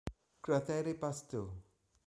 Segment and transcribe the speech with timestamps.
[0.41, 1.53] Cratere Pasteur